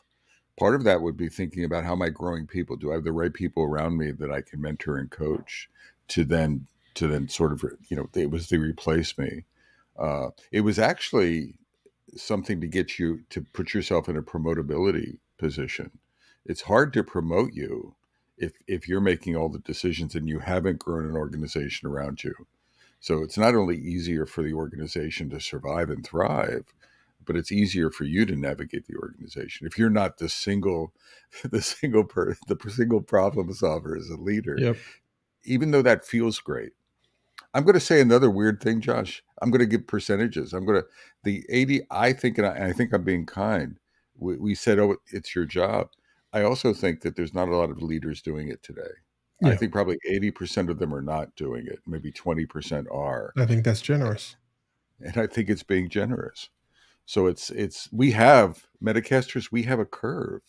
Part 0.58 0.74
of 0.74 0.84
that 0.84 1.02
would 1.02 1.16
be 1.16 1.28
thinking 1.28 1.64
about 1.64 1.84
how 1.84 1.92
am 1.92 2.02
i 2.02 2.08
growing 2.08 2.46
people? 2.46 2.76
Do 2.76 2.90
i 2.90 2.94
have 2.94 3.04
the 3.04 3.12
right 3.12 3.32
people 3.32 3.62
around 3.62 3.96
me 3.96 4.10
that 4.12 4.30
i 4.30 4.40
can 4.40 4.60
mentor 4.60 4.98
and 4.98 5.10
coach 5.10 5.68
to 6.08 6.24
then 6.24 6.66
to 6.94 7.08
then 7.08 7.28
sort 7.28 7.52
of 7.52 7.64
you 7.88 7.96
know 7.96 8.08
it 8.14 8.30
was 8.30 8.48
to 8.48 8.58
replace 8.58 9.16
me. 9.16 9.44
Uh, 9.96 10.30
it 10.50 10.62
was 10.62 10.78
actually 10.78 11.56
something 12.16 12.61
to 12.61 12.66
get 12.66 12.99
you 12.99 13.21
to 13.30 13.42
put 13.52 13.75
yourself 13.75 14.09
in 14.09 14.16
a 14.16 14.23
promotability 14.23 15.18
position. 15.38 15.90
It's 16.44 16.62
hard 16.62 16.92
to 16.94 17.02
promote 17.02 17.52
you 17.54 17.94
if 18.37 18.52
if 18.66 18.88
you're 18.88 19.00
making 19.00 19.37
all 19.37 19.49
the 19.49 19.59
decisions 19.61 20.14
and 20.14 20.28
you 20.28 20.40
haven't 20.40 20.78
grown 20.78 21.09
an 21.09 21.16
organization 21.16 21.88
around 21.88 22.25
you. 22.25 22.35
So 23.00 23.23
it's 23.23 23.38
not 23.38 23.54
only 23.54 23.76
easier 23.76 24.26
for 24.26 24.42
the 24.42 24.54
organization 24.54 25.28
to 25.30 25.40
survive 25.40 25.90
and 25.90 26.04
thrive, 26.04 26.64
but 27.25 27.37
it's 27.37 27.52
easier 27.52 27.90
for 27.90 28.04
you 28.04 28.25
to 28.26 28.37
navigate 28.37 28.87
the 28.87 28.97
organization 28.97 29.66
if 29.66 29.78
you're 29.78 29.90
not 29.90 30.18
the 30.18 30.28
single 30.28 30.92
the 31.50 31.62
single 31.62 32.04
per 32.04 32.37
the 32.49 32.59
single 32.71 33.02
problem 33.02 33.52
solver 33.52 33.97
as 33.97 34.09
a 34.11 34.16
leader. 34.16 34.56
Yep. 34.59 34.76
Even 35.44 35.71
though 35.71 35.83
that 35.83 36.06
feels 36.06 36.38
great, 36.38 36.73
I'm 37.52 37.64
going 37.64 37.75
to 37.75 37.80
say 37.80 38.00
another 38.00 38.30
weird 38.30 38.61
thing, 38.61 38.80
Josh. 38.80 39.23
I'm 39.44 39.50
going 39.50 39.60
to 39.60 39.66
give 39.66 39.86
percentages. 39.86 40.54
I'm 40.54 40.64
going 40.64 40.80
to 40.80 40.88
the 41.22 41.44
80. 41.50 41.82
I 41.90 42.14
think, 42.14 42.38
and 42.38 42.46
I, 42.46 42.54
and 42.54 42.64
I 42.64 42.72
think 42.72 42.94
I'm 42.94 43.04
being 43.04 43.26
kind. 43.26 43.78
We, 44.16 44.36
we, 44.38 44.54
said, 44.54 44.78
"Oh, 44.78 44.96
it's 45.12 45.34
your 45.34 45.44
job." 45.44 45.88
I 46.32 46.42
also 46.42 46.72
think 46.72 47.02
that 47.02 47.14
there's 47.14 47.34
not 47.34 47.48
a 47.48 47.56
lot 47.56 47.68
of 47.68 47.82
leaders 47.82 48.22
doing 48.22 48.48
it 48.48 48.62
today. 48.62 48.80
Yeah. 49.42 49.50
I 49.50 49.56
think 49.56 49.72
probably 49.72 49.98
80 50.08 50.30
percent 50.30 50.70
of 50.70 50.78
them 50.78 50.94
are 50.94 51.02
not 51.02 51.36
doing 51.36 51.66
it. 51.66 51.80
Maybe 51.86 52.10
20 52.10 52.46
percent 52.46 52.86
are. 52.90 53.34
I 53.36 53.44
think 53.44 53.66
that's 53.66 53.82
generous, 53.82 54.36
and 54.98 55.18
I 55.18 55.26
think 55.26 55.50
it's 55.50 55.62
being 55.62 55.90
generous. 55.90 56.48
So 57.04 57.26
it's 57.26 57.50
it's 57.50 57.90
we 57.92 58.12
have 58.12 58.66
Metacasters. 58.82 59.52
We 59.52 59.64
have 59.64 59.78
a 59.78 59.84
curve. 59.84 60.40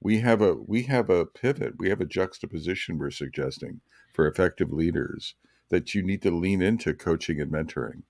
We 0.00 0.20
have 0.20 0.40
a 0.40 0.54
we 0.54 0.84
have 0.84 1.10
a 1.10 1.26
pivot. 1.26 1.74
We 1.78 1.90
have 1.90 2.00
a 2.00 2.06
juxtaposition. 2.06 2.96
We're 2.96 3.10
suggesting 3.10 3.82
for 4.14 4.26
effective 4.26 4.72
leaders 4.72 5.34
that 5.68 5.94
you 5.94 6.02
need 6.02 6.22
to 6.22 6.30
lean 6.30 6.62
into 6.62 6.94
coaching 6.94 7.38
and 7.38 7.52
mentoring. 7.52 8.02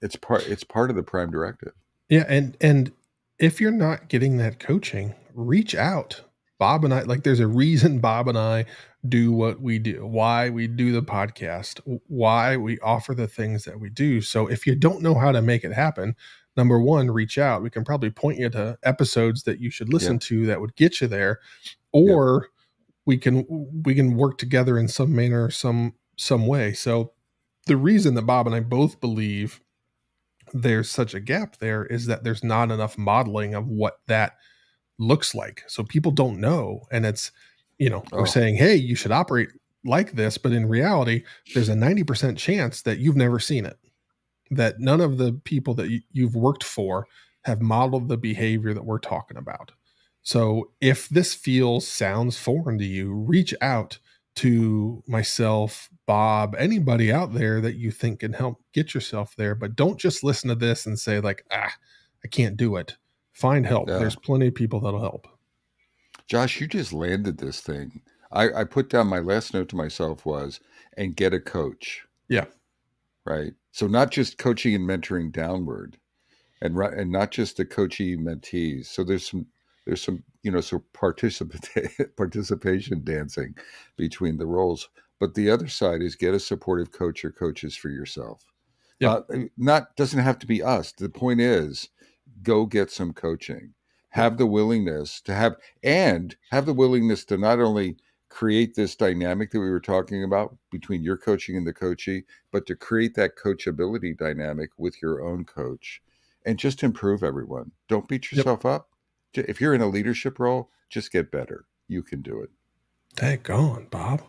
It's 0.00 0.16
part 0.16 0.46
it's 0.46 0.64
part 0.64 0.90
of 0.90 0.96
the 0.96 1.02
prime 1.02 1.30
directive. 1.30 1.72
Yeah, 2.08 2.24
and 2.28 2.56
and 2.60 2.92
if 3.38 3.60
you're 3.60 3.70
not 3.70 4.08
getting 4.08 4.36
that 4.38 4.58
coaching, 4.58 5.14
reach 5.34 5.74
out. 5.74 6.22
Bob 6.58 6.84
and 6.84 6.94
I 6.94 7.02
like 7.02 7.24
there's 7.24 7.40
a 7.40 7.46
reason 7.46 7.98
Bob 7.98 8.28
and 8.28 8.38
I 8.38 8.66
do 9.08 9.32
what 9.32 9.60
we 9.60 9.78
do, 9.78 10.06
why 10.06 10.48
we 10.48 10.68
do 10.68 10.92
the 10.92 11.02
podcast, 11.02 11.80
why 12.06 12.56
we 12.56 12.78
offer 12.80 13.14
the 13.14 13.26
things 13.26 13.64
that 13.64 13.80
we 13.80 13.90
do. 13.90 14.20
So 14.20 14.46
if 14.46 14.66
you 14.66 14.76
don't 14.76 15.02
know 15.02 15.14
how 15.14 15.32
to 15.32 15.42
make 15.42 15.64
it 15.64 15.72
happen, 15.72 16.14
number 16.56 16.78
one, 16.78 17.10
reach 17.10 17.38
out. 17.38 17.62
We 17.62 17.70
can 17.70 17.84
probably 17.84 18.10
point 18.10 18.38
you 18.38 18.48
to 18.50 18.78
episodes 18.84 19.42
that 19.44 19.58
you 19.58 19.70
should 19.70 19.92
listen 19.92 20.18
to 20.20 20.46
that 20.46 20.60
would 20.60 20.76
get 20.76 21.00
you 21.00 21.08
there, 21.08 21.40
or 21.92 22.48
we 23.06 23.18
can 23.18 23.44
we 23.84 23.94
can 23.94 24.16
work 24.16 24.38
together 24.38 24.78
in 24.78 24.88
some 24.88 25.14
manner, 25.14 25.50
some 25.50 25.94
some 26.16 26.46
way. 26.46 26.72
So 26.74 27.12
the 27.66 27.76
reason 27.76 28.14
that 28.14 28.22
Bob 28.22 28.46
and 28.46 28.54
I 28.54 28.60
both 28.60 29.00
believe 29.00 29.61
there's 30.52 30.90
such 30.90 31.14
a 31.14 31.20
gap 31.20 31.58
there 31.58 31.84
is 31.86 32.06
that 32.06 32.24
there's 32.24 32.44
not 32.44 32.70
enough 32.70 32.98
modeling 32.98 33.54
of 33.54 33.68
what 33.68 34.00
that 34.06 34.36
looks 34.98 35.34
like. 35.34 35.64
So 35.66 35.82
people 35.84 36.12
don't 36.12 36.40
know. 36.40 36.82
And 36.90 37.04
it's, 37.06 37.32
you 37.78 37.90
know, 37.90 38.04
oh. 38.12 38.18
we're 38.18 38.26
saying, 38.26 38.56
hey, 38.56 38.76
you 38.76 38.94
should 38.94 39.12
operate 39.12 39.48
like 39.84 40.12
this. 40.12 40.38
But 40.38 40.52
in 40.52 40.68
reality, 40.68 41.24
there's 41.54 41.68
a 41.68 41.74
90% 41.74 42.36
chance 42.36 42.82
that 42.82 42.98
you've 42.98 43.16
never 43.16 43.38
seen 43.38 43.66
it, 43.66 43.78
that 44.50 44.80
none 44.80 45.00
of 45.00 45.18
the 45.18 45.32
people 45.44 45.74
that 45.74 46.02
you've 46.12 46.36
worked 46.36 46.64
for 46.64 47.06
have 47.44 47.60
modeled 47.60 48.08
the 48.08 48.16
behavior 48.16 48.72
that 48.72 48.84
we're 48.84 48.98
talking 48.98 49.36
about. 49.36 49.72
So 50.22 50.70
if 50.80 51.08
this 51.08 51.34
feels, 51.34 51.86
sounds 51.86 52.38
foreign 52.38 52.78
to 52.78 52.84
you, 52.84 53.12
reach 53.12 53.54
out 53.60 53.98
to 54.36 55.02
myself, 55.06 55.90
Bob, 56.06 56.54
anybody 56.58 57.12
out 57.12 57.34
there 57.34 57.60
that 57.60 57.76
you 57.76 57.90
think 57.90 58.20
can 58.20 58.32
help 58.32 58.62
get 58.72 58.94
yourself 58.94 59.34
there. 59.36 59.54
But 59.54 59.76
don't 59.76 59.98
just 59.98 60.24
listen 60.24 60.48
to 60.48 60.54
this 60.54 60.86
and 60.86 60.98
say, 60.98 61.20
like, 61.20 61.44
ah, 61.50 61.72
I 62.24 62.28
can't 62.28 62.56
do 62.56 62.76
it. 62.76 62.96
Find 63.32 63.66
help. 63.66 63.88
Yeah. 63.88 63.98
There's 63.98 64.16
plenty 64.16 64.48
of 64.48 64.54
people 64.54 64.80
that'll 64.80 65.00
help. 65.00 65.28
Josh, 66.26 66.60
you 66.60 66.66
just 66.66 66.92
landed 66.92 67.38
this 67.38 67.60
thing. 67.60 68.02
I, 68.30 68.60
I 68.60 68.64
put 68.64 68.88
down 68.88 69.06
my 69.08 69.18
last 69.18 69.52
note 69.52 69.68
to 69.70 69.76
myself 69.76 70.24
was, 70.24 70.60
and 70.96 71.16
get 71.16 71.34
a 71.34 71.40
coach. 71.40 72.06
Yeah. 72.28 72.46
Right. 73.24 73.52
So 73.72 73.86
not 73.86 74.10
just 74.10 74.38
coaching 74.38 74.74
and 74.74 74.88
mentoring 74.88 75.32
downward, 75.32 75.98
and 76.60 76.76
and 76.78 77.10
not 77.10 77.30
just 77.30 77.56
the 77.56 77.64
coachee 77.64 78.16
mentees. 78.16 78.86
So 78.86 79.04
there's 79.04 79.28
some 79.28 79.46
there's 79.84 80.02
some 80.02 80.22
you 80.42 80.50
know 80.50 80.60
so 80.60 80.82
participate 80.92 81.90
participation 82.16 83.02
dancing 83.04 83.54
between 83.96 84.38
the 84.38 84.46
roles 84.46 84.88
but 85.22 85.34
the 85.34 85.48
other 85.48 85.68
side 85.68 86.02
is 86.02 86.16
get 86.16 86.34
a 86.34 86.40
supportive 86.40 86.90
coach 86.90 87.24
or 87.24 87.30
coaches 87.30 87.76
for 87.76 87.90
yourself. 87.90 88.44
Yeah. 88.98 89.20
Uh, 89.32 89.44
not 89.56 89.94
doesn't 89.94 90.18
have 90.18 90.36
to 90.40 90.48
be 90.48 90.64
us. 90.64 90.90
The 90.90 91.08
point 91.08 91.40
is 91.40 91.90
go 92.42 92.66
get 92.66 92.90
some 92.90 93.12
coaching. 93.12 93.74
Have 94.08 94.36
the 94.36 94.48
willingness 94.48 95.20
to 95.20 95.32
have 95.32 95.54
and 95.80 96.34
have 96.50 96.66
the 96.66 96.74
willingness 96.74 97.24
to 97.26 97.36
not 97.36 97.60
only 97.60 97.98
create 98.30 98.74
this 98.74 98.96
dynamic 98.96 99.52
that 99.52 99.60
we 99.60 99.70
were 99.70 99.78
talking 99.78 100.24
about 100.24 100.56
between 100.72 101.04
your 101.04 101.16
coaching 101.16 101.56
and 101.56 101.68
the 101.68 101.72
coachee 101.72 102.24
but 102.50 102.66
to 102.66 102.74
create 102.74 103.14
that 103.14 103.36
coachability 103.36 104.18
dynamic 104.18 104.70
with 104.76 105.00
your 105.00 105.22
own 105.22 105.44
coach 105.44 106.02
and 106.44 106.58
just 106.58 106.82
improve 106.82 107.22
everyone. 107.22 107.70
Don't 107.88 108.08
beat 108.08 108.32
yourself 108.32 108.62
yep. 108.64 108.72
up 108.72 108.88
if 109.34 109.60
you're 109.60 109.74
in 109.74 109.80
a 109.80 109.88
leadership 109.88 110.38
role, 110.38 110.70
just 110.90 111.12
get 111.12 111.30
better. 111.30 111.64
You 111.88 112.02
can 112.02 112.22
do 112.22 112.40
it. 112.40 112.50
Thank 113.14 113.44
God, 113.44 113.90
Bob. 113.90 114.22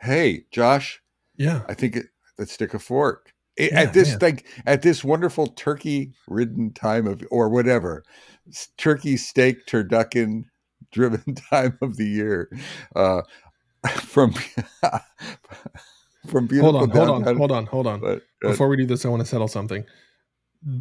Hey, 0.00 0.46
Josh. 0.50 1.02
Yeah. 1.36 1.62
I 1.68 1.74
think 1.74 1.96
it, 1.96 2.06
let's 2.38 2.52
stick 2.52 2.74
a 2.74 2.78
fork. 2.78 3.32
Yeah, 3.58 3.80
at 3.80 3.92
this 3.92 4.16
like 4.22 4.46
at 4.64 4.80
this 4.80 5.04
wonderful 5.04 5.48
turkey 5.48 6.12
ridden 6.26 6.72
time 6.72 7.06
of 7.06 7.22
or 7.30 7.50
whatever 7.50 8.04
turkey 8.78 9.18
steak 9.18 9.66
turducken 9.66 10.44
driven 10.92 11.34
time 11.50 11.76
of 11.82 11.96
the 11.98 12.06
year 12.06 12.48
uh 12.96 13.20
from 14.00 14.32
from 16.26 16.46
beautiful 16.46 16.72
hold 16.72 16.90
on 16.90 16.90
hold 16.90 17.26
on 17.26 17.36
hold 17.36 17.52
on 17.52 17.66
hold 17.66 17.86
on 17.86 18.00
but, 18.00 18.22
uh, 18.44 18.50
before 18.50 18.68
we 18.68 18.76
do 18.76 18.86
this 18.86 19.04
i 19.04 19.08
want 19.08 19.20
to 19.20 19.26
settle 19.26 19.48
something 19.48 19.84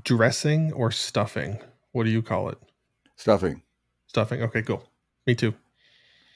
dressing 0.04 0.72
or 0.74 0.90
stuffing 0.90 1.60
what 1.92 2.06
do 2.06 2.12
you 2.12 2.22
call 2.22 2.48
it 2.48 2.58
Stuffing. 3.20 3.62
Stuffing. 4.08 4.42
Okay, 4.44 4.62
cool. 4.62 4.82
Me 5.28 5.36
too. 5.36 5.54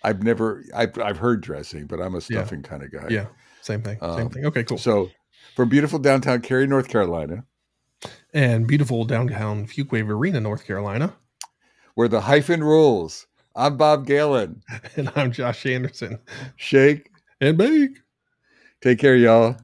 I've 0.03 0.21
never 0.21 0.65
I've 0.75 0.99
I've 0.99 1.17
heard 1.17 1.39
dressing, 1.39 1.87
but 1.87 2.01
I'm 2.01 2.13
a 2.13 2.19
stuffing 2.19 2.61
yeah. 2.61 2.69
kind 2.69 2.83
of 2.83 2.91
guy. 2.91 3.07
Yeah. 3.09 3.27
Same 3.61 3.81
thing. 3.81 3.97
Um, 4.01 4.17
same 4.17 4.29
thing. 4.29 4.45
Okay, 4.45 4.65
cool. 4.65 4.77
So 4.77 5.09
from 5.55 5.69
beautiful 5.69 5.97
downtown 5.97 6.41
Cary, 6.41 6.67
North 6.67 6.89
Carolina. 6.89 7.45
And 8.33 8.67
beautiful 8.67 9.05
downtown 9.05 9.65
Fuquay 9.65 10.05
Varina, 10.05 10.41
North 10.41 10.67
Carolina. 10.67 11.15
Where 11.95 12.09
the 12.09 12.19
hyphen 12.19 12.61
rules. 12.61 13.27
I'm 13.55 13.77
Bob 13.77 14.05
Galen. 14.05 14.61
And 14.97 15.09
I'm 15.15 15.31
Josh 15.31 15.65
Anderson. 15.65 16.19
Shake 16.57 17.11
and 17.39 17.57
bake. 17.57 17.99
Take 18.81 18.99
care, 18.99 19.15
y'all. 19.15 19.55